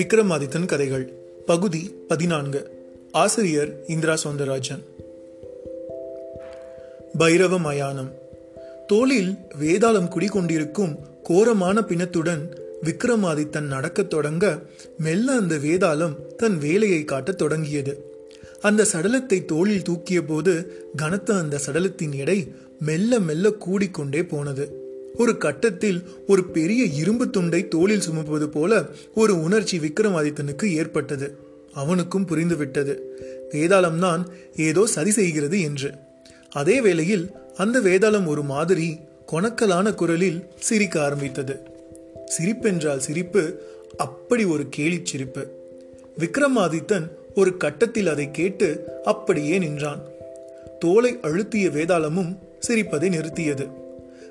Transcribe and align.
விக்ரமாதித்தன் 0.00 0.66
கதைகள் 0.66 1.12
பகுதி 1.46 1.94
பதினான்கு. 2.08 2.70
ஆசிரியர் 3.12 3.84
இந்திரா 3.86 4.14
சௌந்தரராஜன் 4.24 4.82
பைரவ 7.18 7.58
மயானம். 7.58 8.12
தோளில் 8.86 9.34
வேதாளம் 9.60 10.08
குடிகொண்டிருக்கும் 10.08 10.98
கோரமான 11.22 11.80
பிணத்துடன் 11.80 12.56
விக்ரமாதித்தன் 12.84 13.60
நடக்கத் 13.60 14.10
தொடங்க 14.10 14.58
மெல்ல 14.98 15.32
அந்த 15.32 15.54
வேதாளம் 15.54 16.14
தன் 16.36 16.58
வேலையை 16.58 17.04
காட்டத் 17.04 17.38
தொடங்கியது. 17.38 18.04
அந்த 18.60 18.86
சடலத்தை 18.92 19.44
தோளில் 19.44 19.82
தூக்கிய 19.82 20.22
போது 20.22 20.84
கனத்த 20.96 21.34
அந்த 21.34 21.58
சடலத்தின் 21.66 22.14
எடை 22.14 22.52
மெல்ல 22.78 23.18
மெல்ல 23.18 23.48
கூடிக்கொண்டே 23.48 24.22
போனது. 24.22 24.79
ஒரு 25.16 25.36
கட்டத்தில் 25.36 26.02
ஒரு 26.26 26.44
பெரிய 26.44 26.84
இரும்பு 26.84 27.30
துண்டை 27.30 27.68
தோளில் 27.68 28.00
சுமப்பது 28.00 28.48
போல 28.48 28.84
ஒரு 29.14 29.42
உணர்ச்சி 29.42 29.78
விக்ரமாதித்தனுக்கு 29.78 30.72
ஏற்பட்டது. 30.72 31.36
அவனுக்கும் 31.72 32.26
புரிந்துவிட்டது. 32.26 32.98
வேதாளம் 33.50 33.98
தான் 33.98 34.28
ஏதோ 34.56 34.86
சதி 34.86 35.10
செய்கிறது 35.10 35.60
என்று. 35.60 35.92
அதே 36.50 36.80
வேளையில் 36.80 37.30
அந்த 37.56 37.80
வேதாளம் 37.80 38.26
ஒரு 38.26 38.42
மாதிரி 38.42 38.98
கொணக்கலான 39.32 39.94
குரலில் 39.94 40.44
சிரிக்க 40.58 41.02
ஆரம்பித்தது. 41.02 41.60
சிரிப்பென்றால் 42.38 42.96
சிரிப்பு 42.96 43.62
அப்படி 43.96 44.44
ஒரு 44.44 44.66
கேலிச் 44.76 45.04
சிரிப்பு. 45.04 45.48
விக்ரமாதித்தன் 46.18 47.10
ஒரு 47.34 47.56
கட்டத்தில் 47.56 48.06
அதை 48.06 48.30
கேட்டு 48.30 48.84
அப்படியே 49.04 49.58
நின்றான். 49.58 50.02
தோலை 50.78 51.18
அழுத்திய 51.22 51.68
வேதாளமும் 51.68 52.38
சிரிப்பதை 52.58 53.08
நிறுத்தியது. 53.08 53.79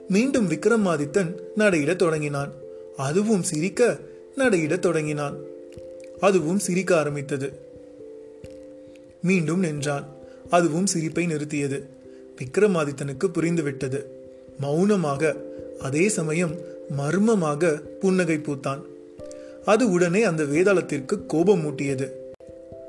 மீண்டும் 0.09 0.49
விக்ரமாதித்தன் 0.49 1.35
நடையிடத் 1.57 1.95
தொடங்கினான். 1.95 2.51
அதுவும் 2.97 3.43
சிரிக்க 3.43 3.97
நடையிடத் 4.37 4.79
தொடங்கினான். 4.79 5.37
அதுவும் 6.19 6.59
சிரிக்க 6.59 6.97
ஆரம்பித்தது. 6.97 7.51
மீண்டும் 9.21 9.59
நின்றான். 9.59 10.07
அதுவும் 10.49 10.85
சிரிப்பை 10.85 11.27
நிறுத்தியது. 11.27 11.83
விக்ரமாதித்தனுக்கு 12.41 13.27
புரிந்துவிட்டது. 13.33 14.05
மௌனமாக 14.59 15.35
அதே 15.79 16.09
சமயம் 16.09 16.55
மர்மமாக 16.89 17.81
புன்னகை 17.99 18.35
பூத்தான். 18.35 18.81
அது 19.65 19.89
உடனே 19.89 20.23
அந்த 20.23 20.43
வேதாளத்திற்கு 20.43 21.25
கோபம் 21.25 21.65
மூட்டியது 21.65 22.11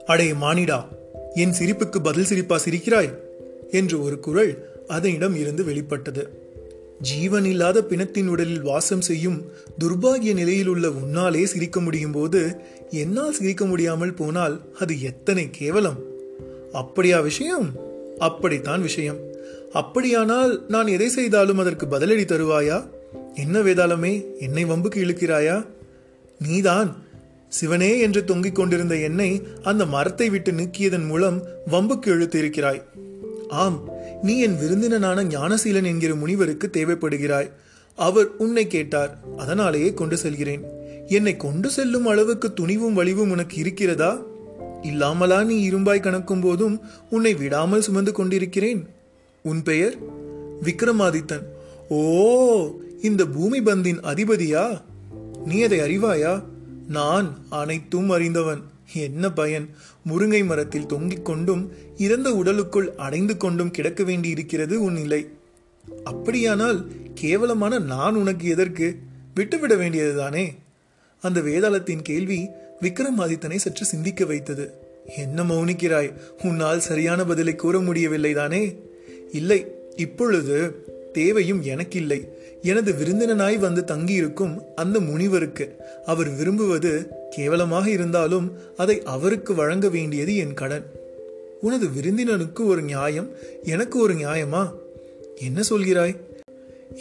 அடே 0.07 0.33
மானிடா 0.33 0.85
என் 1.35 1.51
சிரிப்புக்கு 1.51 2.03
பதில் 2.03 2.25
சிரிப்பா 2.25 2.61
சிரிக்கிறாய் 2.65 3.15
என்று 3.71 4.03
ஒரு 4.03 4.21
குரல் 4.21 4.69
அதனிடம் 4.87 5.37
இருந்து 5.37 5.65
வெளிப்பட்டது. 5.65 6.40
ஜீவன் 7.01 7.45
இல்லாத 7.45 7.81
பிணத்தின் 7.81 8.27
உடலில் 8.27 8.63
வாசம் 8.63 9.01
செய்யும் 9.01 9.45
துர்பாகிய 9.85 10.35
நிலையில் 10.35 10.67
உள்ள 10.67 10.89
உன்னாலே 10.89 11.45
சிரிக்க 11.45 11.81
முடியும் 11.81 12.13
போது 12.13 12.61
என்னால் 12.91 13.33
சிரிக்க 13.33 13.67
முடியாமல் 13.67 14.15
போனால் 14.15 14.61
அது 14.81 15.03
எத்தனை 15.03 15.49
கேவலம்? 15.51 15.99
அப்படியா 16.73 17.21
விஷயம்? 17.21 17.71
அப்படித்தான் 18.19 18.83
விஷயம். 18.83 19.17
அப்படியானால் 19.73 20.65
நான் 20.69 20.87
எதை 20.87 21.09
செய்தாலும் 21.09 21.59
அதற்கு 21.59 21.87
பதிலடி 21.87 22.25
தருவாயா? 22.25 22.91
என்ன 23.35 23.59
வேதாளமே 23.59 24.25
என்னை 24.39 24.65
வம்புக்கு 24.65 25.05
இழுக்கிறாயா? 25.05 25.67
நீதான். 26.39 26.97
சிவனே 27.49 27.99
என்று 27.99 28.25
தொங்கிக் 28.25 28.55
கொண்டிருந்த 28.55 28.97
என்னை 28.97 29.43
அந்த 29.63 29.87
மரத்தை 29.87 30.31
விட்டு 30.31 30.53
நீக்கியதன் 30.53 31.07
மூலம் 31.07 31.43
வம்புக்கு 31.71 32.09
இழுத்து 32.09 32.39
இருக்கிறாய். 32.39 32.83
ஆம் 33.49 33.89
நீ 34.23 34.39
என் 34.39 34.57
விருந்தினனான 34.57 35.25
ஞானசீலன் 35.25 35.85
என்கிற 35.85 36.15
முனிவருக்கு 36.15 36.71
தேவைப்படுகிறாய். 36.73 37.51
அவர் 37.97 38.37
உன்னை 38.37 38.67
கேட்டார் 38.67 39.19
அதனாலேயே 39.37 39.95
கொண்டு 39.95 40.17
செல்கிறேன். 40.17 40.63
என்னை 41.07 41.37
கொண்டு 41.37 41.71
செல்லும் 41.71 42.07
அளவுக்கு 42.07 42.53
துணிவும் 42.53 42.95
வலிவும் 42.95 43.31
உனக்கு 43.31 43.57
இருக்கிறதா? 43.57 44.23
இல்லாமலா 44.83 45.45
நீ 45.45 45.71
இரும்பாய் 45.71 46.01
கணக்கும் 46.01 46.41
போதும் 46.41 46.81
உன்னை 47.11 47.35
விடாமல் 47.35 47.83
சுமந்து 47.83 48.13
கொண்டிருக்கிறேன். 48.13 48.87
உன் 49.43 49.63
பெயர்? 49.63 49.95
விக்ரமாதித்தன். 50.65 51.43
ஓ 51.89 52.71
இந்த 53.03 53.27
பூமி 53.27 53.61
பந்தின் 53.61 54.01
அதிபதியா? 54.03 54.81
நீ 55.45 55.63
அதை 55.63 55.79
அறிவாயா? 55.79 56.43
நான் 56.89 57.39
அனைத்தும் 57.49 58.11
அறிந்தவன். 58.11 58.61
என்ன 58.95 59.33
பயன்? 59.33 59.69
முருங்கை 60.11 60.45
மரத்தில் 60.45 60.87
தொங்கிக் 60.87 61.25
கொண்டும் 61.25 61.73
இறந்த 61.97 62.35
உடலுக்குள் 62.35 62.93
அடைந்து 62.97 63.37
கொண்டும் 63.37 63.71
கிடக்க 63.71 64.05
வேண்டியிருக்கிறது 64.05 64.83
உன் 64.83 64.93
நிலை. 64.93 65.29
அப்படியானால் 66.05 66.87
கேவலமான 67.15 67.79
நான் 67.79 68.15
உனக்கு 68.15 68.49
எதற்கு? 68.49 68.97
விட்டுவிட 69.35 69.75
வேண்டியதுதானே? 69.75 70.55
அந்த 71.21 71.41
வேதாளத்தின் 71.41 72.03
கேள்வி 72.03 72.49
விக்ரமாதித்தனை 72.81 73.57
சற்று 73.57 73.85
சிந்திக்க 73.85 74.25
வைத்தது. 74.25 74.73
என்ன 75.17 75.43
மௌனிக்கிறாய்? 75.43 76.15
உன்னால் 76.43 76.81
சரியான 76.81 77.25
பதிலை 77.25 77.57
கூற 77.57 77.81
முடியவில்லை 77.81 78.33
தானே 78.33 78.81
இல்லை 79.33 79.67
இப்பொழுது 79.97 80.85
தேவையும் 81.13 81.63
எனக்கில்லை. 81.63 82.29
எனது 82.63 82.93
விருந்தினனாய் 82.93 83.59
வந்து 83.59 83.85
தங்கியிருக்கும் 83.85 84.63
அந்த 84.75 85.01
முனிவருக்கு 85.01 85.77
அவர் 86.05 86.29
விரும்புவது 86.29 87.09
கேவலமாக 87.31 87.91
இருந்தாலும் 87.91 88.53
அதை 88.77 89.03
அவருக்கு 89.03 89.55
வழங்க 89.55 89.89
வேண்டியது 89.89 90.37
என் 90.37 90.55
கடன். 90.55 90.85
உனது 91.61 91.89
விருந்தினனுக்கு 91.89 92.67
ஒரு 92.67 92.83
நியாயம் 92.83 93.29
எனக்கு 93.63 93.99
ஒரு 93.99 94.15
நியாயமா? 94.15 94.73
என்ன 95.37 95.61
சொல்கிறாய்? 95.71 96.17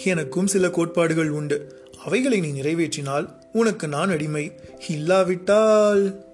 எனக்கும் 0.04 0.48
சில 0.48 0.70
கோட்பாடுகள் 0.70 1.30
உண்டு. 1.30 1.88
அவைகளை 2.06 2.40
நீ 2.40 2.62
நிறைவேற்றினால் 2.62 3.30
உனக்கு 3.54 3.88
நான் 3.88 4.10
அடிமை. 4.10 4.52
இல்லாவிட்டால் 4.88 6.26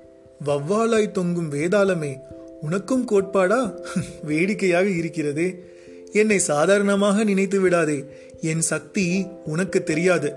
வவ்வாலாய் 0.45 1.11
தொங்கும் 1.11 1.51
வேதாளமே 1.51 2.17
உனக்கும் 2.61 3.07
கோட்பாடா? 3.07 3.79
வேடிக்கையாக 4.23 4.87
இருக்கிறதே. 4.87 5.73
என்னை 6.11 6.39
சாதாரணமாக 6.39 7.23
நினைத்து 7.23 7.59
விடாதே. 7.59 8.05
என் 8.41 8.61
சக்தி 8.61 9.25
உனக்கு 9.45 9.83
தெரியாது. 9.83 10.33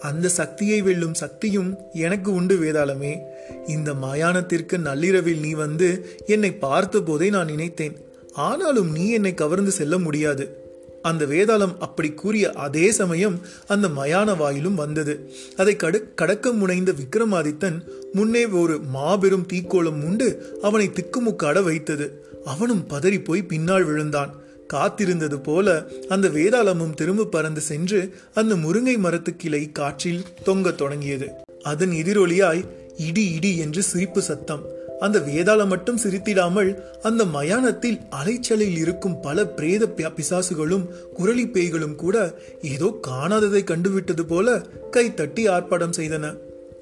அந்த 0.00 0.28
சக்தியை 0.28 0.82
வெல்லும் 0.82 1.14
சக்தியும் 1.14 1.78
எனக்கு 1.92 2.32
உண்டு 2.32 2.56
வேதாளமே. 2.56 3.18
இந்த 3.66 3.92
மயானத்திற்கு 3.92 4.78
நள்ளிரவில் 4.78 5.40
நீ 5.40 5.50
வந்து 5.50 6.18
என்னை 6.26 6.52
பார்த்த 6.52 7.00
போதே 7.00 7.30
நான் 7.30 7.46
நினைத்தேன். 7.46 7.96
ஆனாலும் 8.32 8.92
நீ 8.92 9.10
என்னை 9.10 9.34
கவர்ந்து 9.34 9.70
செல்ல 9.70 9.98
முடியாது. 9.98 10.66
அந்த 11.02 11.26
வேதாளம் 11.26 11.76
அப்படி 11.78 12.10
கூறிய 12.10 12.52
அதே 12.52 12.90
சமயம் 12.90 13.40
அந்த 13.66 13.88
மயான 13.88 14.36
வாயிலும் 14.36 14.74
வந்தது. 14.74 15.30
அதை 15.56 15.76
கடு 15.76 16.14
கடக்க 16.14 16.52
முனைந்த 16.52 16.92
விக்ரமாதித்தன் 16.92 17.82
முன்னே 18.12 18.46
ஒரு 18.46 18.78
மாபெரும் 18.78 19.46
தீக்கோளம் 19.52 20.04
உண்டு 20.04 20.58
அவனை 20.62 20.88
திக்குமுக்காட 20.88 21.62
வைத்தது. 21.62 22.24
அவனும் 22.44 22.86
பதறி 22.88 23.24
போய் 23.24 23.42
பின்னால் 23.42 23.84
விழுந்தான். 23.84 24.34
காத்திருந்தது 24.72 25.42
போல 25.42 25.84
அந்த 26.08 26.28
வேதாளமும் 26.28 26.94
திரும்ப 26.94 27.24
பறந்து 27.24 27.60
சென்று 27.60 28.14
அந்த 28.34 28.54
முருங்கை 28.54 28.98
மரத்து 28.98 29.36
கிளை 29.36 29.72
காற்றில் 29.72 30.24
தொங்கத் 30.46 30.74
தொடங்கியது. 30.74 31.28
அதன் 31.62 31.90
எதிரொலியாய் 31.90 32.64
இடி 32.96 33.30
இடி 33.30 33.56
என்று 33.56 33.82
சிரிப்பு 33.82 34.22
சத்தம். 34.22 34.76
அந்த 35.00 35.18
வேதாளம் 35.18 35.66
மட்டும் 35.66 35.98
சிரித்திடாமல் 35.98 36.82
அந்த 37.02 37.24
மயானத்தில் 37.24 37.98
அலைச்சலில் 38.10 38.76
இருக்கும் 38.76 39.20
பல 39.20 39.46
பிரேத 39.46 39.86
பிசாசுகளும் 39.96 40.88
குரளி 41.14 41.46
பேய்களும் 41.46 41.94
கூட 41.94 42.34
ஏதோ 42.62 42.98
காணாததை 43.06 43.64
கண்டுவிட்டது 43.64 44.26
போல 44.26 44.66
கை 44.90 45.14
தட்டி 45.14 45.48
ஆர்ப்பாட்டம் 45.48 45.96
செய்தன. 45.96 46.36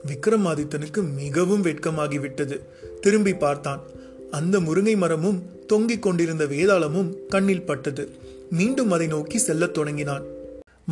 விக்ரமாதித்தனுக்கு 0.07 1.15
மிகவும் 1.15 1.65
வெட்கமாகிவிட்டது. 1.65 2.61
திரும்பி 3.01 3.35
பார்த்தான். 3.35 3.83
அந்த 4.37 4.61
முருங்கை 4.61 4.97
மரமும் 4.97 5.43
தொங்கிக் 5.67 6.03
கொண்டிருந்த 6.03 6.45
வேதாளமும் 6.45 7.15
கண்ணில் 7.29 7.67
பட்டது. 7.67 8.11
மீண்டும் 8.51 8.91
அதை 8.91 9.07
நோக்கி 9.07 9.39
செல்லத் 9.39 9.75
தொடங்கினான். 9.75 10.23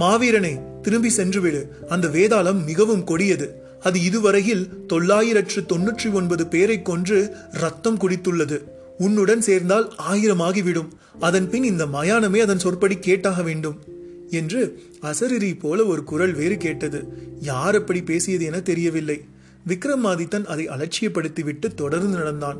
மாவீரனே 0.00 0.80
திரும்பி 0.82 1.10
சென்றுவிடு 1.16 1.68
அந்த 1.88 2.08
வேதாளம் 2.08 2.64
மிகவும் 2.64 3.04
கொடியது. 3.04 3.62
அது 3.82 4.02
இதுவரையில் 4.02 4.68
தொள்ளாயிரற்று 4.88 5.60
தொன்னூற்றி 5.68 6.12
ஒன்பது 6.12 6.46
பேரை 6.46 6.82
கொன்று 6.82 7.36
ரத்தம் 7.50 7.98
குடித்துள்ளது. 7.98 8.62
உன்னுடன் 8.98 9.40
சேர்ந்தால் 9.40 9.92
ஆயிரமாகிவிடும். 10.12 10.88
அதன் 11.20 11.50
பின் 11.50 11.64
இந்த 11.64 11.86
மயானமே 11.86 12.38
அதன் 12.38 12.58
சொற்படி 12.58 12.96
கேட்டாக 12.98 13.42
வேண்டும் 13.42 13.78
என்று 14.30 14.82
அசரிரி 15.02 15.58
போல 15.58 15.84
ஒரு 15.84 16.04
குரல் 16.04 16.32
வேறு 16.32 16.56
கேட்டது. 16.56 17.04
யார் 17.40 17.74
அப்படி 17.74 18.02
பேசியது 18.02 18.44
என 18.44 18.60
தெரியவில்லை. 18.60 19.20
விக்ரமாதித்தன் 19.68 20.44
அதை 20.44 20.68
அலட்சியப்படுத்திவிட்டு 20.68 21.74
தொடர்ந்து 21.74 22.16
நடந்தான். 22.16 22.58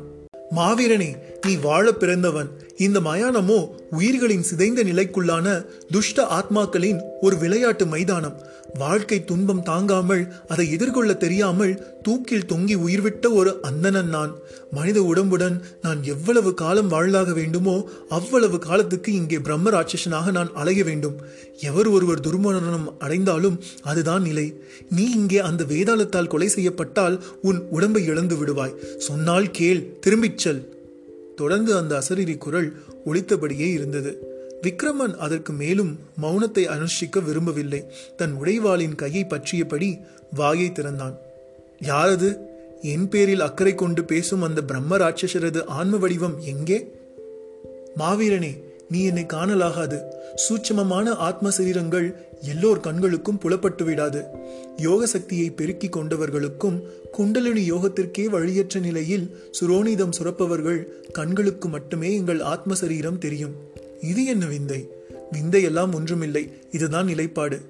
மாவீரனே 0.55 1.17
நீ 1.41 1.55
வாழ 1.55 1.91
பிறந்தவன். 1.91 2.49
இந்த 2.77 2.99
மயானமோ 2.99 3.69
உயிர்களின் 3.89 4.43
சிதைந்த 4.43 4.83
நிலைக்குள்ளான 4.83 5.65
துஷ்ட 5.91 6.23
ஆத்மாக்களின் 6.23 6.99
ஒரு 7.21 7.37
விளையாட்டு 7.37 7.85
மைதானம். 7.85 8.37
வாழ்க்கை 8.77 9.23
துன்பம் 9.23 9.61
தாங்காமல் 9.61 10.33
அதை 10.47 10.71
எதிர்கொள்ள 10.71 11.13
தெரியாமல் 11.13 12.01
தூக்கில் 12.01 12.45
தொங்கி 12.45 12.75
உயிர்விட்ட 12.75 13.33
ஒரு 13.33 13.61
அந்தணன் 13.61 14.07
நான். 14.07 14.35
மனித 14.71 15.01
உடம்புடன் 15.01 15.59
நான் 15.81 16.03
எவ்வளவு 16.03 16.53
காலம் 16.53 16.87
வாழ்ந்தாக 16.87 17.33
வேண்டுமோ 17.33 17.89
அவ்வளவு 18.09 18.59
காலத்துக்கு 18.59 19.13
இங்கே 19.13 19.39
பிரம்ம 19.39 19.69
ராட்சசனாக 19.69 20.31
நான் 20.31 20.53
அலைய 20.53 20.83
வேண்டும். 20.83 21.21
எவர் 21.59 21.87
ஒருவர் 21.87 22.19
துர்மரணம் 22.19 22.97
அடைந்தாலும் 22.99 23.59
அதுதான் 23.83 24.21
நிலை. 24.21 24.61
நீ 24.89 25.11
இங்கே 25.11 25.37
அந்த 25.37 25.63
வேதாளத்தால் 25.63 26.27
கொலை 26.27 26.47
செய்யப்பட்டால் 26.47 27.23
உன் 27.41 27.67
உடம்பை 27.69 28.05
இழந்து 28.05 28.35
விடுவாய். 28.35 28.97
சொன்னால் 28.97 29.51
கேள் 29.51 29.99
திரும்பிச் 29.99 30.37
செல். 30.37 30.73
தொடர்ந்து 31.35 31.75
அந்த 31.75 32.03
அசரீரி 32.03 32.37
குரல் 32.37 32.81
ஒழித்தபடியே 33.05 33.71
இருந்தது. 33.71 34.33
விக்ரமன் 34.65 35.15
அதற்கு 35.15 35.53
மேலும் 35.53 35.99
மௌனத்தை 36.21 36.63
அனுஷ்டிக்க 36.75 37.23
விரும்பவில்லை. 37.23 37.81
தன் 38.17 38.35
உடைவாளின் 38.43 38.95
கையை 38.95 39.23
பற்றியபடி 39.23 39.89
வாயை 40.33 40.71
திறந்தான். 40.71 41.15
யாரது? 41.79 42.29
என் 42.81 43.09
பேரில் 43.09 43.39
அக்கறை 43.39 43.75
கொண்டு 43.75 44.03
பேசும் 44.03 44.41
அந்த 44.41 44.63
பிரம்ம 44.63 44.97
ராட்சசரது 44.97 45.65
ஆன்ம 45.65 45.97
வடிவம் 45.97 46.37
எங்கே? 46.39 46.79
மாவீரனே 47.97 48.53
நீ 48.89 48.99
என்னை 49.03 49.25
காணலாகாது. 49.33 49.97
சூட்சமமான 50.35 51.09
ஆத்ம 51.15 51.49
சரீரங்கள் 51.49 52.07
எல்லோர் 52.41 52.79
கண்களுக்கும் 52.79 53.37
புலப்பட்டு 53.37 53.83
விடாது 53.83 54.25
யோக 54.77 55.05
சக்தியை 55.05 55.47
பெருக்கிக் 55.51 55.95
கொண்டவர்களுக்கும் 55.97 56.77
குண்டலினி 57.11 57.63
யோகத்திற்கே 57.71 58.25
வழியற்ற 58.25 58.79
நிலையில் 58.79 59.25
சுரோனிதம் 59.61 60.15
சுரப்பவர்கள் 60.17 60.81
கண்களுக்கு 61.11 61.67
மட்டுமே 61.67 62.15
எங்கள் 62.15 62.41
ஆத்ம 62.53 62.73
சரீரம் 62.73 63.17
தெரியும். 63.17 63.55
இது 64.01 64.25
என்ன 64.25 64.45
விந்தை? 64.45 64.89
விந்தை 65.31 65.63
எல்லாம் 65.63 65.93
ஒன்றுமில்லை. 65.93 66.49
இதுதான் 66.71 67.05
நிலைப்பாடு. 67.05 67.61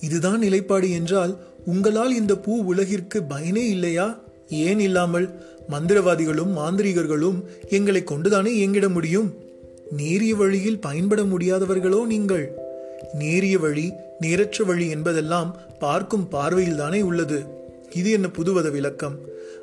இதுதான் 0.00 0.38
நிலைப்பாடு 0.38 0.90
என்றால் 0.90 1.38
உங்களால் 1.64 2.14
இந்த 2.14 2.36
பூ 2.36 2.62
உலகிற்கு 2.64 3.22
பயனே 3.22 3.68
இல்லையா? 3.68 4.22
ஏன் 4.48 4.78
இல்லாமல்? 4.78 5.28
மந்திரவாதிகளும் 5.70 6.56
மாந்திரிகர்களும் 6.56 7.44
எங்களை 7.68 8.04
கொண்டுதானே 8.04 8.66
இயங்கிட 8.66 8.88
முடியும்? 8.88 9.34
நேரிய 9.96 10.36
வழியில் 10.36 10.78
பயன்பட 10.78 11.22
முடியாதவர்களோ 11.22 12.06
நீங்கள். 12.06 12.52
நேரிய 13.18 13.58
வழி 13.58 13.92
நேரற்ற 14.20 14.64
வழி 14.64 14.88
என்பதெல்லாம் 14.88 15.56
பார்க்கும் 15.78 16.28
பார்வையில் 16.28 16.76
தானே 16.76 17.00
உள்ளது. 17.00 17.44
இது 17.94 18.10
என்ன 18.10 18.28
புதுவத 18.38 18.70
விளக்கம்? 18.70 19.18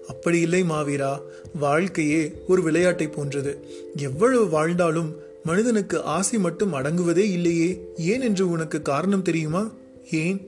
அப்படி 0.07 0.39
இல்லை 0.39 0.63
மாவீரா. 0.63 1.21
வாழ்க்கையே 1.59 2.31
ஒரு 2.47 2.61
விளையாட்டை 2.61 3.07
போன்றது. 3.07 3.67
எவ்வளவு 3.95 4.49
வாழ்ந்தாலும் 4.49 5.15
மனிதனுக்கு 5.43 6.03
ஆசை 6.03 6.39
மட்டும் 6.39 6.73
அடங்குவதே 6.73 7.17
இல்லையே. 7.17 7.85
ஏன் 7.97 8.21
என்று 8.21 8.49
உனக்கு 8.49 8.81
காரணம் 8.81 9.21
தெரியுமா? 9.21 9.71
ஏன்? 10.11 10.47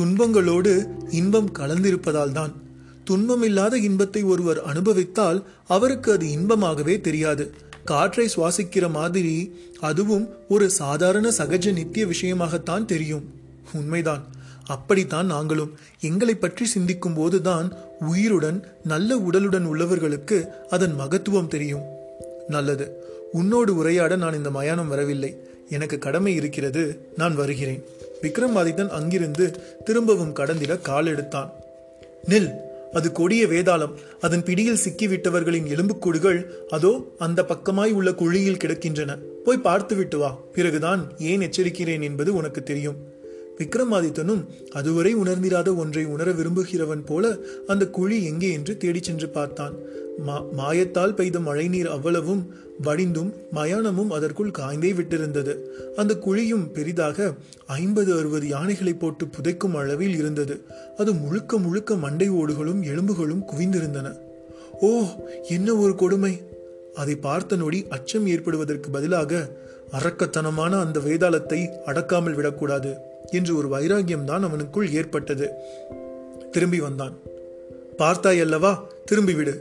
துன்பங்களோடு 0.00 0.86
இன்பம் 1.10 1.52
கலந்திருப்பதால் 1.58 2.32
தான் 2.32 2.62
துன்பமில்லாத 3.10 3.74
இன்பத்தை 3.74 4.22
ஒருவர் 4.22 4.62
அனுபவித்தால் 4.62 5.44
அவருக்கு 5.68 6.12
அது 6.12 6.26
இன்பமாகவே 6.26 7.00
தெரியாது. 7.00 7.54
காற்றை 7.84 8.28
சுவாசிக்கிற 8.36 8.90
மாதிரி 8.90 9.54
அதுவும் 9.80 10.28
ஒரு 10.48 10.70
சாதாரண 10.70 11.30
சகஜ 11.38 11.72
நித்திய 11.72 12.06
விஷயமாகத்தான் 12.06 12.84
தெரியும். 12.84 13.24
உண்மைதான். 13.72 14.24
அப்படித்தான் 14.66 15.26
நாங்களும். 15.26 15.72
எங்களை 16.00 16.34
பற்றி 16.34 16.66
சிந்திக்கும் 16.66 17.14
போதுதான் 17.14 17.72
உயிருடன் 18.00 18.66
நல்ல 18.84 19.16
உடலுடன் 19.16 19.66
உள்ளவர்களுக்கு 19.66 20.46
அதன் 20.70 20.94
மகத்துவம் 20.94 21.48
தெரியும். 21.48 21.93
நல்லது. 22.48 23.04
உன்னோடு 23.32 23.76
உரையாட 23.76 24.16
நான் 24.16 24.34
இந்த 24.34 24.50
மயானம் 24.50 24.88
வரவில்லை. 24.88 25.36
எனக்கு 25.70 25.98
கடமை 25.98 26.34
இருக்கிறது 26.34 27.08
நான் 27.16 27.34
வருகிறேன். 27.34 27.84
விக்ரமாதித்தன் 28.22 28.88
அங்கிருந்து 28.88 29.54
திரும்பவும் 29.84 30.32
கடந்திட 30.32 30.76
கால் 30.76 31.06
எடுத்தான். 31.06 31.52
நில் 32.28 32.50
அது 32.92 33.12
கொடிய 33.12 33.46
வேதாளம். 33.46 33.92
அதன் 34.20 34.42
பிடியில் 34.42 34.78
சிக்கிவிட்டவர்களின் 34.84 35.66
எலும்புக்கூடுகள் 35.66 36.46
அதோ 36.70 37.14
அந்த 37.18 37.42
பக்கமாய் 37.42 37.92
உள்ள 37.92 38.12
குழியில் 38.12 38.56
கிடக்கின்றன. 38.56 39.18
போய் 39.44 39.58
பார்த்துவிட்டு 39.58 40.18
வா. 40.18 40.38
பிறகுதான் 40.52 41.12
ஏன் 41.18 41.40
எச்சரிக்கிறேன் 41.40 42.02
என்பது 42.02 42.34
உனக்கு 42.34 42.62
தெரியும். 42.62 43.13
விக்ரமாதித்தனும் 43.58 44.40
அதுவரை 44.72 45.14
உணர்ந்திராத 45.14 45.76
ஒன்றை 45.76 46.04
உணர 46.04 46.32
விரும்புகிறவன் 46.32 47.04
போல 47.04 47.24
அந்த 47.66 47.84
குழி 47.88 48.24
எங்கே 48.24 48.52
என்று 48.52 48.76
தேடிச் 48.76 49.02
சென்று 49.02 49.28
பார்த்தான். 49.28 49.74
மா 50.18 50.36
மாயத்தால் 50.56 51.14
பெய்த 51.14 51.38
மழைநீர் 51.40 51.86
அவ்வளவும் 51.86 52.42
வடிந்தும் 52.82 53.30
மயானமும் 53.54 54.10
அதற்குள் 54.10 54.56
காய்ந்தே 54.58 54.90
விட்டிருந்தது. 54.92 55.52
அந்த 55.96 56.12
குழியும் 56.16 56.66
பெரிதாக 56.72 57.18
ஐம்பது 57.66 58.18
அறுபது 58.18 58.48
யானைகளை 58.48 58.94
போட்டு 58.94 59.26
புதைக்கும் 59.26 59.76
அளவில் 59.76 60.16
இருந்தது. 60.16 60.56
அது 60.96 61.12
முழுக்க 61.14 61.58
முழுக்க 61.58 61.94
மண்டை 61.94 62.30
ஓடுகளும் 62.30 62.82
எலும்புகளும் 62.82 63.46
குவிந்திருந்தன. 63.52 64.10
ஓ 64.80 64.90
என்ன 65.48 65.74
ஒரு 65.74 65.94
கொடுமை! 65.94 66.34
அதை 66.94 67.14
பார்த்த 67.16 67.56
நொடி 67.56 67.86
அச்சம் 67.88 68.26
ஏற்படுவதற்கு 68.26 68.90
பதிலாக 68.90 69.32
அரக்கத்தனமான 69.92 70.72
அந்த 70.80 70.98
வேதாளத்தை 71.00 71.60
அடக்காமல் 71.86 72.34
விடக்கூடாது. 72.34 72.92
என்று 73.30 73.56
ஒரு 73.56 73.68
வைராகியம்தான் 73.68 74.44
அவனுக்குள் 74.44 74.92
ஏற்பட்டது. 74.92 75.50
திரும்பி 76.50 76.80
வந்தான். 76.80 77.18
பார்த்தாய் 77.98 78.40
அல்லவா? 78.40 78.88
திரும்பிவிடு. 79.10 79.60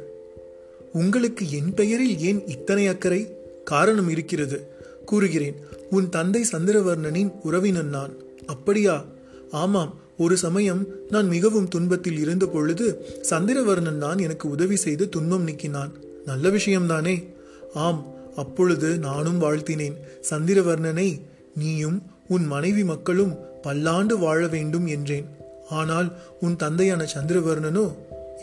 உங்களுக்கு 0.93 1.51
என் 1.51 1.73
பெயரில் 1.73 2.19
ஏன் 2.19 2.47
இத்தனை 2.47 2.87
அக்கறை? 2.87 3.35
காரணம் 3.63 4.09
இருக்கிறது. 4.09 4.67
கூறுகிறேன் 5.05 5.55
உன் 5.89 6.09
தந்தை 6.09 6.45
சந்திரவர்ணனின் 6.51 7.31
உறவினன் 7.43 7.87
நான். 7.87 8.15
அப்படியா? 8.45 9.05
ஆமாம் 9.51 10.01
ஒரு 10.17 10.37
சமயம் 10.37 10.87
நான் 11.09 11.27
மிகவும் 11.27 11.67
துன்பத்தில் 11.67 12.19
இருந்த 12.19 12.45
பொழுது 12.45 13.05
சந்திரவர்ணன் 13.29 13.91
நான் 13.91 14.17
எனக்கு 14.17 14.49
உதவி 14.49 14.75
செய்து 14.75 15.09
துன்பம் 15.09 15.47
நீக்கினான். 15.47 15.91
நல்ல 16.25 16.49
விஷயம்தானே? 16.49 17.33
ஆம் 17.73 18.13
அப்பொழுது 18.35 18.97
நானும் 18.97 19.41
வாழ்த்தினேன். 19.41 19.93
சந்திரவர்ணனை 20.29 21.21
நீயும் 21.55 22.01
உன் 22.27 22.45
மனைவி 22.45 22.83
மக்களும் 22.83 23.37
பல்லாண்டு 23.61 24.17
வாழ 24.17 24.47
வேண்டும் 24.47 24.85
என்றேன். 24.85 25.25
ஆனால் 25.69 26.11
உன் 26.39 26.55
தந்தையான 26.55 27.07
சந்திரவர்ணனோ 27.15 27.93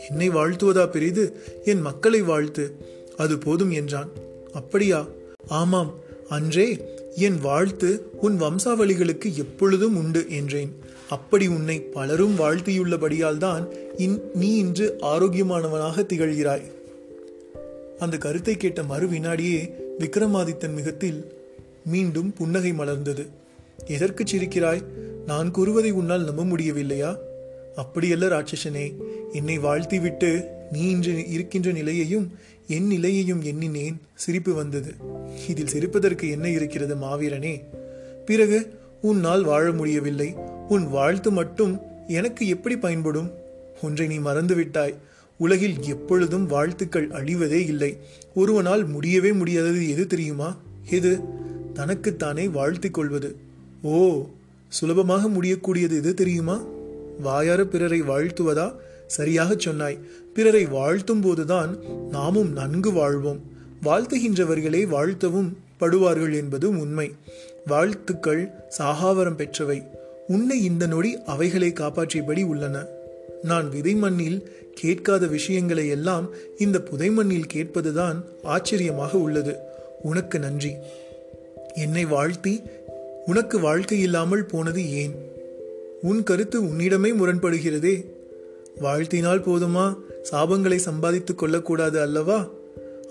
என்னை 0.09 0.29
வாழ்த்துவதா 0.29 0.89
பெரிது? 0.89 1.41
என் 1.65 1.81
மக்களை 1.81 2.21
வாழ்த்து. 2.21 2.75
அது 3.17 3.37
போதும் 3.37 3.71
என்றான். 3.71 4.09
அப்படியா? 4.53 5.07
ஆமாம். 5.47 5.93
அன்றே 6.29 6.85
என் 7.15 7.39
வாழ்த்து 7.39 8.09
உன் 8.21 8.41
வம்சாவளிகளுக்கு 8.41 9.33
எப்பொழுதும் 9.33 9.97
உண்டு 9.97 10.25
என்றேன். 10.29 10.75
அப்படி 11.09 11.47
உன்னை 11.47 11.79
பலரும் 11.79 12.39
வாழ்த்தியுள்ளபடியால் 12.39 13.37
தான் 13.37 13.67
இன் 13.97 14.21
நீ 14.33 14.55
இன்று 14.55 14.97
ஆரோக்கியமானவனாக 15.01 16.05
திகழ்கிறாய் 16.13 16.71
அந்த 17.99 18.17
கருத்தை 18.17 18.57
கேட்ட 18.57 18.83
மறு 18.83 19.07
வினாடியே 19.07 19.73
விக்ரமாதித்தன் 19.99 20.75
முகத்தில் 20.75 21.35
மீண்டும் 21.85 22.33
புன்னகை 22.33 22.71
மலர்ந்தது. 22.71 23.27
எதற்கு 23.85 24.23
சிரிக்கிறாய்? 24.23 24.83
நான் 25.25 25.51
கூறுவதை 25.51 25.91
உன்னால் 25.91 26.23
நம்ப 26.23 26.43
முடியவில்லையா? 26.43 27.17
அப்படியல்ல 27.75 28.27
ராட்சசனே 28.27 28.93
என்னை 29.31 29.59
வாழ்த்திவிட்டு 29.59 30.43
நீ 30.71 30.89
இன்று 30.89 31.27
இருக்கின்ற 31.27 31.71
நிலையையும் 31.71 32.31
என் 32.67 32.87
நிலையையும் 32.87 33.41
எண்ணினேன். 33.41 34.01
சிரிப்பு 34.15 34.53
வந்தது. 34.53 34.93
இதில் 35.47 35.67
சிரிப்பதற்கு 35.67 36.29
என்ன 36.29 36.49
இருக்கிறது 36.49 36.95
மாவீரனே? 36.95 37.61
பிறகு 38.25 38.79
உன்னால் 39.01 39.43
வாழ 39.43 39.71
முடியவில்லை. 39.71 40.33
உன் 40.69 40.87
வாழ்த்து 40.87 41.31
மட்டும் 41.31 41.79
எனக்கு 42.07 42.47
எப்படி 42.47 42.77
பயன்படும்? 42.77 43.31
ஒன்றை 43.81 44.07
நீ 44.07 44.17
மறந்துவிட்டாய். 44.17 44.95
உலகில் 45.37 45.81
எப்பொழுதும் 45.81 46.45
வாழ்த்துக்கள் 46.45 47.07
அழிவதே 47.07 47.63
இல்லை. 47.63 47.97
ஒருவனால் 48.35 48.85
முடியவே 48.85 49.31
முடியாதது 49.31 49.89
எது 49.89 50.07
தெரியுமா? 50.07 50.57
எது? 50.89 51.19
தனக்குத்தானே 51.73 52.47
வாழ்த்திக் 52.47 52.93
கொள்வது. 52.93 53.35
ஓ 53.81 54.25
சுலபமாக 54.69 55.27
முடியக்கூடியது 55.27 55.95
எது 55.97 56.13
தெரியுமா? 56.13 56.63
வாயார 57.19 57.63
பிறரை 57.63 58.01
வாழ்த்துவதா? 58.01 58.73
சரியாகச் 59.07 59.59
சொன்னாய். 59.59 59.97
பிறரை 60.33 60.65
வாழ்த்தும் 60.65 61.21
போதுதான் 61.21 61.77
நாமும் 62.09 62.51
நன்கு 62.51 62.91
வாழ்வோம். 62.91 63.41
வாழ்த்துகின்றவர்களே 63.83 64.85
வாழ்த்தவும் 64.85 65.49
படுவார்கள் 65.79 66.35
என்பது 66.35 66.69
உண்மை. 66.69 67.11
வாழ்த்துக்கள் 67.65 68.49
சாகாவரம் 68.77 69.37
பெற்றவை. 69.37 69.83
உன்னை 70.27 70.63
இந்த 70.63 70.87
நொடி 70.87 71.23
அவைகளை 71.23 71.73
காப்பாற்றியபடி 71.73 72.43
உள்ளன. 72.43 72.85
நான் 73.43 73.69
விதை 73.69 73.95
மண்ணில் 73.95 74.51
கேட்காத 74.75 75.27
விஷயங்களை 75.27 75.87
எல்லாம் 75.87 76.29
இந்த 76.57 76.81
புதை 76.81 77.09
மண்ணில் 77.09 77.47
கேட்பதுதான் 77.53 78.23
ஆச்சரியமாக 78.43 79.17
உள்ளது. 79.17 79.55
உனக்கு 80.01 80.39
நன்றி. 80.39 80.73
என்னை 81.73 82.05
வாழ்த்தி 82.05 82.61
உனக்கு 83.25 83.59
வாழ்க்கை 83.59 83.99
இல்லாமல் 83.99 84.45
போனது 84.45 84.91
ஏன்? 84.91 85.15
உன் 86.01 86.23
கருத்து 86.23 86.61
உன்னிடமே 86.61 87.11
முரண்படுகிறதே. 87.11 88.05
வாழ்த்தினால் 88.81 89.41
போதுமா? 89.41 89.97
சாபங்களை 90.31 90.75
சம்பாதித்துக் 90.75 91.37
கொள்ளக்கூடாது 91.37 92.01
அல்லவா? 92.01 92.49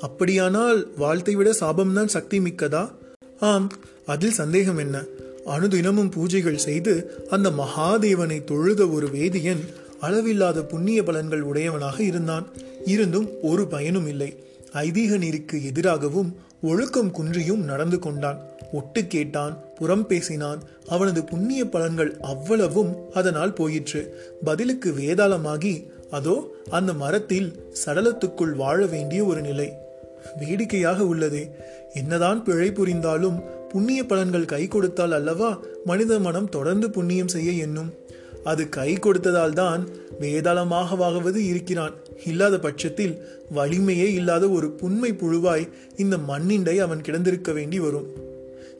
அப்படியானால் 0.01 0.93
வாழ்த்தை 0.99 1.33
விட 1.33 1.51
சாபம்தான் 1.61 2.07
சக்தி 2.07 2.39
மிக்கதா? 2.39 2.91
ஆம் 3.41 3.69
அதில் 4.07 4.33
சந்தேகம் 4.33 4.77
என்ன? 4.77 5.05
அனுதினமும் 5.47 6.11
பூஜைகள் 6.11 6.55
செய்து 6.55 7.25
அந்த 7.31 7.51
மகாதேவனை 7.51 8.45
தொழுத 8.45 8.89
ஒரு 8.89 9.07
வேதியன் 9.07 9.61
அளவில்லாத 10.01 10.63
புண்ணிய 10.63 11.03
பலன்கள் 11.03 11.41
உடையவனாக 11.41 12.03
இருந்தான். 12.03 12.47
இருந்தும் 12.85 13.29
ஒரு 13.43 13.67
பயனும் 13.67 14.07
இல்லை. 14.07 14.45
ஐதீக 14.73 15.65
எதிராகவும் 15.65 16.37
ஒழுக்கம் 16.63 17.11
குன்றியும் 17.11 17.65
நடந்து 17.65 17.99
கொண்டான். 17.99 18.50
ஒட்டு 18.73 19.07
கேட்டான் 19.07 19.75
புறம் 19.75 20.07
பேசினான். 20.07 20.63
அவனது 20.89 21.25
புண்ணிய 21.25 21.65
பலன்கள் 21.65 22.21
அவ்வளவும் 22.21 23.13
அதனால் 23.13 23.53
போயிற்று. 23.53 24.15
பதிலுக்கு 24.45 24.93
வேதாளமாகி 24.93 25.87
அதோ 26.11 26.55
அந்த 26.71 26.93
மரத்தில் 26.93 27.73
சடலத்துக்குள் 27.87 28.55
வாழ 28.55 28.87
வேண்டிய 28.87 29.25
ஒரு 29.25 29.41
நிலை. 29.41 29.73
வேடிக்கையாக 30.39 31.03
உள்ளதே. 31.03 31.51
என்னதான் 31.95 32.45
பிழை 32.45 32.73
புரிந்தாலும் 32.73 33.41
புண்ணிய 33.69 34.03
பலன்கள் 34.03 34.45
கை 34.45 34.69
கொடுத்தால் 34.69 35.13
அல்லவா 35.13 35.59
மனித 35.85 36.19
மனம் 36.19 36.49
தொடர்ந்து 36.49 36.91
புண்ணியம் 36.91 37.29
செய்ய 37.29 37.51
எண்ணும்? 37.51 37.95
அது 38.45 38.69
கை 38.69 38.95
கொடுத்ததால் 38.95 39.53
தான் 39.53 39.89
வேதாளமாகவாகவது 40.21 41.37
இருக்கிறான். 41.37 41.95
இல்லாத 42.25 42.59
பட்சத்தில் 42.59 43.23
வலிமையே 43.55 44.09
இல்லாத 44.13 44.49
ஒரு 44.49 44.71
புண்மை 44.71 45.13
புழுவாய் 45.13 45.69
இந்த 45.97 46.17
மண்ணிண்டை 46.17 46.77
அவன் 46.77 47.01
கிடந்திருக்க 47.01 47.53
வேண்டி 47.53 47.81
வரும். 47.81 48.29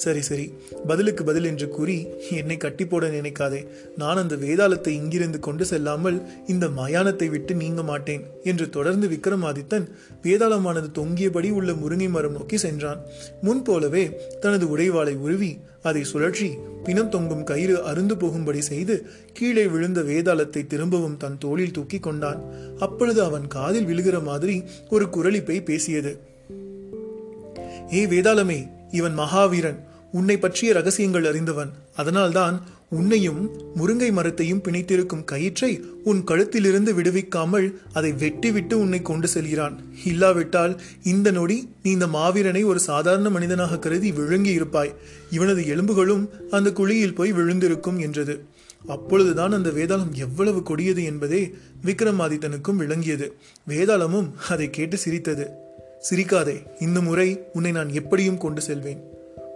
சரி 0.03 0.23
சரி. 0.29 0.45
பதிலுக்கு 0.89 1.23
பதில் 1.25 1.49
என்று 1.51 1.67
கூறி 1.69 1.97
என்னை 2.39 2.57
கட்டி 2.57 2.85
போட 2.87 3.07
நினைக்காதே. 3.09 3.61
நான் 3.97 4.21
அந்த 4.23 4.35
வேதாளத்தை 4.45 4.93
இங்கிருந்து 5.01 5.39
கொண்டு 5.39 5.65
செல்லாமல் 5.65 6.19
இந்த 6.47 6.67
மயானத்தை 6.79 7.29
விட்டு 7.31 7.55
நீங்க 7.55 7.83
மாட்டேன் 7.83 8.23
என்று 8.45 8.67
தொடர்ந்து 8.71 9.09
விக்ரமாதித்தன் 9.09 9.87
வேதாளமானது 10.23 10.89
தொங்கியபடி 10.99 11.51
உள்ள 11.51 11.73
முருங்கை 11.73 12.09
மரம் 12.11 12.33
நோக்கி 12.33 12.59
சென்றான். 12.59 13.03
முன் 13.43 13.63
போலவே 13.63 14.05
தனது 14.41 14.67
உடைவாளை 14.77 15.15
உருவி 15.17 15.53
அதை 15.83 16.03
சுழற்றி 16.13 16.49
பிணம் 16.85 17.09
தொங்கும் 17.09 17.45
கயிறு 17.45 17.77
அருந்து 17.91 18.15
போகும்படி 18.19 18.61
செய்து 18.63 18.95
கீழே 19.33 19.67
விழுந்த 19.67 20.01
வேதாளத்தை 20.01 20.63
திரும்பவும் 20.67 21.17
தன் 21.17 21.39
தோளில் 21.39 21.77
தூக்கி 21.77 21.99
கொண்டான். 21.99 22.41
அப்பொழுது 22.79 23.23
அவன் 23.23 23.47
காதில் 23.47 23.89
விழுகிற 23.91 24.19
மாதிரி 24.23 24.57
ஒரு 24.91 25.07
குரலிப்பை 25.17 25.59
பேசியது. 25.65 26.13
ஏ 27.95 28.03
வேதாளமே 28.07 28.61
இவன் 28.91 29.17
மகாவீரன். 29.19 29.81
உன்னை 30.13 30.39
பற்றிய 30.39 30.73
ரகசியங்கள் 30.73 31.25
அறிந்தவன். 31.25 31.71
அதனால்தான் 31.97 32.79
உன்னையும் 32.91 33.51
முருங்கை 33.77 34.13
மரத்தையும் 34.13 34.63
பிணைத்திருக்கும் 34.63 35.25
கயிற்றை 35.25 35.85
உன் 36.05 36.25
கழுத்திலிருந்து 36.25 36.93
விடுவிக்காமல் 36.95 37.75
அதை 37.93 38.13
வெட்டிவிட்டு 38.13 38.73
உன்னை 38.73 39.03
கொண்டு 39.03 39.29
செல்கிறான். 39.29 39.83
இல்லாவிட்டால் 40.05 40.81
இந்த 41.03 41.31
நொடி 41.31 41.69
நீ 41.83 41.91
இந்த 41.91 42.07
மாவீரனை 42.07 42.65
ஒரு 42.65 42.81
சாதாரண 42.81 43.31
மனிதனாக 43.31 43.79
கருதி 43.79 44.13
விழுங்கி 44.13 44.51
இருப்பாய். 44.51 44.95
இவனது 45.31 45.67
எலும்புகளும் 45.67 46.29
அந்த 46.51 46.73
குழியில் 46.73 47.15
போய் 47.15 47.33
விழுந்திருக்கும் 47.33 47.99
என்றது. 47.99 48.45
அப்பொழுதுதான் 48.87 49.53
அந்த 49.53 49.71
வேதாளம் 49.71 50.13
எவ்வளவு 50.13 50.63
கொடியது 50.63 51.05
என்பதே 51.05 51.55
விக்ரமாதித்தனுக்கும் 51.85 52.77
விளங்கியது. 52.77 53.33
வேதாளமும் 53.69 54.31
அதை 54.49 54.71
கேட்டு 54.71 54.97
சிரித்தது. 54.97 55.47
சிரிக்காதே 56.11 56.63
இந்த 56.81 57.01
முறை 57.01 57.41
உன்னை 57.53 57.71
நான் 57.71 57.93
எப்படியும் 57.93 58.39
கொண்டு 58.39 58.61
செல்வேன். 58.61 59.10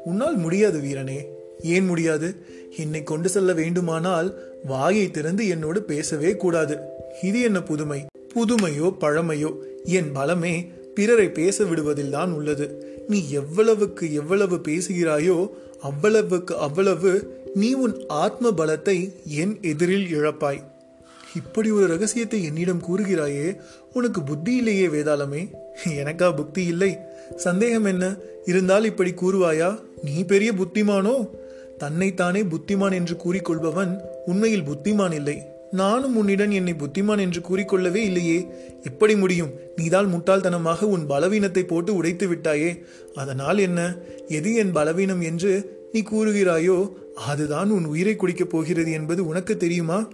உன்னால் 0.04 0.36
முடியாது 0.36 0.78
வீரனே. 0.80 1.24
ஏன் 1.62 1.86
முடியாது? 1.86 2.34
என்னை 2.76 3.02
கொண்டு 3.02 3.28
செல்ல 3.28 3.52
வேண்டுமானால் 3.52 4.28
வாயை 4.64 5.10
திறந்து 5.10 5.48
என்னோடு 5.48 5.82
பேசவே 5.82 6.36
கூடாது. 6.36 6.78
இது 7.22 7.40
என்ன 7.40 7.62
புதுமை? 7.62 8.06
புதுமையோ 8.34 8.96
பழமையோ? 9.00 9.54
என் 9.84 10.16
பலமே 10.16 10.68
பிறரை 10.94 11.28
பேச 11.28 11.64
விடுவதில் 11.64 12.10
தான் 12.10 12.32
உள்ளது. 12.32 12.66
நீ 13.08 13.30
எவ்வளவுக்கு 13.30 14.14
எவ்வளவு 14.14 14.56
பேசுகிறாயோ 14.56 15.48
அவ்வளவுக்கு 15.80 16.56
அவ்வளவு 16.56 17.42
நீ 17.54 17.72
உன் 17.72 18.04
ஆத்ம 18.08 18.50
பலத்தை 18.50 19.12
என் 19.24 19.58
எதிரில் 19.62 20.18
இழப்பாய். 20.18 20.62
இப்படி 21.36 21.70
ஒரு 21.70 21.86
ரகசியத்தை 21.86 22.44
என்னிடம் 22.44 22.82
கூறுகிறாயே 22.82 23.56
உனக்கு 23.92 24.22
புத்தி 24.22 24.56
இல்லையே 24.56 24.86
வேதாளமே. 24.86 25.50
எனக்கா 25.88 26.36
புத்தி 26.36 26.64
இல்லை? 26.64 26.98
சந்தேகம் 27.36 27.84
என்ன? 27.84 28.14
இருந்தால் 28.46 28.84
இப்படி 28.84 29.10
கூறுவாயா? 29.10 29.80
நீ 30.02 30.24
பெரிய 30.24 30.52
புத்திமானோ? 30.52 31.28
தன்னைத்தானே 31.78 32.42
புத்திமான் 32.42 32.92
என்று 32.92 33.16
கூறிக்கொள்பவன் 33.16 33.98
உண்மையில் 34.26 34.62
புத்திமான் 34.62 35.12
இல்லை. 35.12 35.42
நானும் 35.70 36.16
உன்னிடம் 36.16 36.50
என்னை 36.50 36.74
புத்திமான் 36.74 37.20
என்று 37.20 37.40
கூறிக்கொள்ளவே 37.40 37.94
இல்லையே. 37.94 38.46
எப்படி 38.82 39.16
முடியும்? 39.16 39.50
நீதால் 39.76 40.08
முட்டாள்தனமாக 40.08 40.82
உன் 40.82 41.06
பலவீனத்தை 41.06 41.62
போட்டு 41.62 41.94
உடைத்து 41.94 42.28
விட்டாயே. 42.28 42.84
அதனால் 43.14 43.58
என்ன? 43.58 43.96
எது 44.28 44.54
என் 44.54 44.72
பலவீனம் 44.72 45.20
என்று 45.20 45.82
நீ 45.92 46.02
கூறுகிறாயோ 46.02 46.92
அதுதான் 47.14 47.70
உன் 47.70 47.84
உயிரை 47.84 48.16
குடிக்கப் 48.16 48.50
போகிறது 48.50 48.92
என்பது 48.92 49.26
உனக்கு 49.26 49.56
தெரியுமா? 49.56 50.08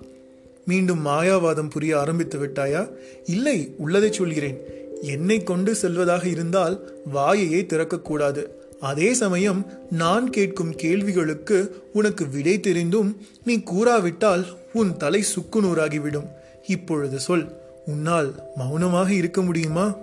மீண்டும் 0.66 1.06
மாயாவாதம் 1.06 1.70
புரிய 1.70 1.98
ஆரம்பித்து 1.98 2.38
விட்டாயா? 2.38 2.90
இல்லை 3.26 3.74
உள்ளதை 3.78 4.12
சொல்கிறேன். 4.12 4.60
என்னை 5.00 5.42
கொண்டு 5.42 5.74
செல்வதாக 5.74 6.28
இருந்தால் 6.28 6.92
வாயையே 7.14 7.62
திறக்கக்கூடாது. 7.62 8.46
அதே 8.80 9.14
சமயம் 9.14 9.66
நான் 9.90 10.30
கேட்கும் 10.30 10.74
கேள்விகளுக்கு 10.74 11.82
உனக்கு 11.92 12.28
விடை 12.28 12.60
தெரிந்தும் 12.60 13.16
நீ 13.44 13.56
கூறாவிட்டால் 13.56 14.46
உன் 14.72 14.96
தலை 14.96 15.24
சுக்குநூறாகிவிடும். 15.36 16.26
இப்பொழுது 16.66 17.20
சொல் 17.20 17.52
உன்னால் 17.86 18.34
மௌனமாக 18.56 19.12
இருக்க 19.12 19.42
முடியுமா? 19.42 19.96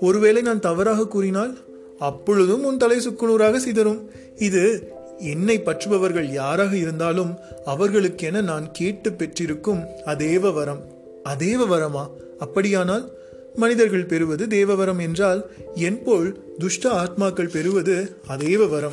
ஒருவேளை 0.00 0.42
நான் 0.42 0.60
தவறாக 0.60 1.08
கூறினால் 1.08 1.58
அப்பொழுதும் 1.98 2.64
உன் 2.64 2.76
தலை 2.76 3.08
சுக்குநூறாக 3.08 3.56
சிதறும். 3.56 4.10
இது 4.36 4.92
என்னை 5.18 5.60
பற்றுபவர்கள் 5.60 6.32
யாராக 6.32 6.76
இருந்தாலும் 6.76 7.36
அவர்களுக்கென 7.66 8.42
நான் 8.42 8.70
கேட்டு 8.72 9.12
பெற்றிருக்கும் 9.12 9.84
அதேவ 10.04 10.52
வரம். 10.52 10.84
அதேவ 11.24 11.66
வரமா? 11.66 12.08
அப்படியானால் 12.38 13.18
மனிதர்கள் 13.54 14.04
பெறுவது 14.04 14.46
தேவவரம் 14.46 15.00
என்றால் 15.00 15.50
என் 15.74 16.02
போல் 16.02 16.54
துஷ்ட 16.58 16.90
ஆத்மாக்கள் 16.90 17.50
பெறுவது 17.50 18.16
அதேவ 18.28 18.68
வரம். 18.68 18.92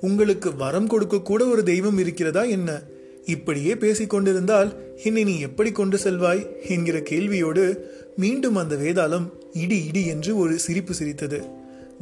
உங்களுக்கு 0.00 0.56
வரம் 0.56 0.86
கொடுக்க 0.86 1.20
கூட 1.20 1.46
ஒரு 1.46 1.62
தெய்வம் 1.62 1.98
இருக்கிறதா 1.98 2.42
என்ன? 2.42 2.82
இப்படியே 3.24 3.76
பேசிக் 3.76 4.10
கொண்டிருந்தால் 4.10 4.96
என்னை 5.04 5.24
நீ 5.24 5.40
எப்படி 5.40 5.72
கொண்டு 5.72 5.98
செல்வாய் 5.98 6.46
என்கிற 6.68 6.98
கேள்வியோடு 6.98 7.78
மீண்டும் 8.16 8.56
அந்த 8.56 8.74
வேதாளம் 8.74 9.30
இடி 9.52 9.86
இடி 9.86 10.06
என்று 10.06 10.36
ஒரு 10.36 10.58
சிரிப்பு 10.58 10.94
சிரித்தது. 10.94 11.42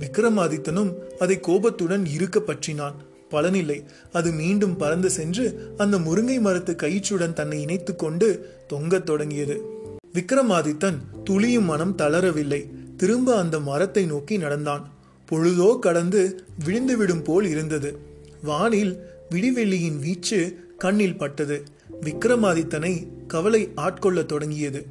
விக்ரமாதித்தனும் 0.00 0.94
அதை 1.18 1.40
கோபத்துடன் 1.40 2.06
இருக்க 2.06 2.40
பற்றினான். 2.40 2.94
பலனில்லை. 3.30 3.84
அது 4.12 4.32
மீண்டும் 4.32 4.76
பறந்து 4.76 5.10
சென்று 5.10 5.74
அந்த 5.76 5.98
முருங்கை 5.98 6.40
மரத்து 6.40 6.76
கயிற்றுடன் 6.82 7.32
தன்னை 7.32 7.64
இணைத்துக்கொண்டு 7.64 8.40
தொங்கத் 8.72 9.02
தொடங்கியது. 9.02 9.75
விக்ரமாதித்தன் 10.16 10.98
துளியும் 11.24 11.64
மனம் 11.64 11.96
தளரவில்லை. 11.98 12.60
திரும்ப 12.96 13.38
அந்த 13.38 13.60
மரத்தை 13.60 14.04
நோக்கி 14.06 14.36
நடந்தான். 14.36 14.84
பொழுதோ 15.30 15.78
கடந்து 15.78 16.44
விழுந்துவிடும் 16.64 17.24
போல் 17.24 17.46
இருந்தது. 17.46 17.98
வானில் 18.42 18.92
விடிவெள்ளியின் 19.30 19.98
வீச்சு 19.98 20.38
கண்ணில் 20.78 21.18
பட்டது. 21.18 21.62
விக்ரமாதித்தனை 22.00 23.06
கவலை 23.26 23.72
ஆட்கொள்ளத் 23.76 24.26
தொடங்கியது. 24.26 24.86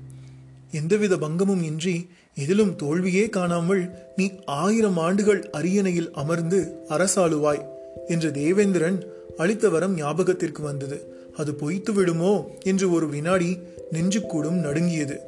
எந்தவித 0.72 1.17
பங்கமும் 1.17 1.63
இன்றி 1.63 2.08
எதிலும் 2.36 2.75
தோல்வியே 2.75 3.29
காணாமல் 3.29 3.84
நீ 4.15 4.32
ஆயிரம் 4.46 4.98
ஆண்டுகள் 4.98 5.50
அரியணையில் 5.50 6.12
அமர்ந்து 6.12 6.60
அரசாளுவாய் 6.89 7.65
என்று 8.08 8.32
தேவேந்திரன் 8.32 9.03
அளித்த 9.38 9.70
வரம் 9.70 9.96
ஞாபகத்திற்கு 9.96 10.63
வந்தது. 10.63 10.98
அது 11.36 11.56
பொய்த்து 11.56 11.94
விடுமோ 11.94 12.34
என்று 12.63 12.92
ஒரு 12.92 13.08
வினாடி 13.10 13.58
நெஞ்சுக்கூடும் 13.92 14.60
நடுங்கியது. 14.60 15.20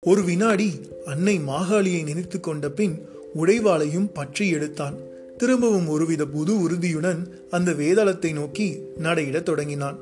ஒரு 0.00 0.24
வினாடி 0.24 0.80
அன்னை 1.04 1.38
மாகாளியை 1.38 2.02
நினைத்து 2.02 2.40
கொண்ட 2.40 2.68
பின் 2.70 2.94
உடைவாளையும் 3.34 4.12
பற்றி 4.12 4.48
எடுத்தான். 4.48 4.96
திரும்பவும் 5.36 5.88
ஒருவித 5.88 6.26
புது 6.26 6.60
உறுதியுடன் 6.60 7.20
அந்த 7.50 7.70
வேதாளத்தை 7.72 8.32
நோக்கி 8.32 8.78
நடையிடத் 8.98 9.42
தொடங்கினான். 9.42 9.98